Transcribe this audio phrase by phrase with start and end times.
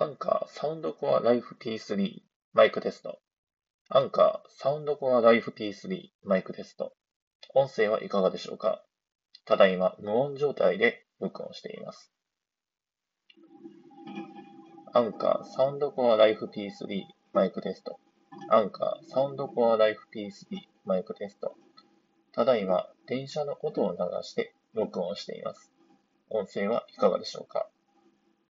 [0.00, 2.22] アンカーサウンドコアライフ P3
[2.54, 3.18] マイクテスト。
[3.90, 6.94] アンカーサウンドコアライフ P3 マイクテスト。
[7.54, 8.82] 音声はいかがでしょうか？
[9.44, 12.10] ただいま無音状態で録音しています。
[14.94, 16.70] アンカーサウンドコアライフ P3
[17.34, 18.00] マイクテスト。
[18.48, 20.30] アンカーサウンドコアライフ P3
[20.86, 21.54] マイクテスト。
[22.32, 25.70] ただいま電車の音を流して録音しています。
[26.30, 27.68] 音声はいかがでしょうか？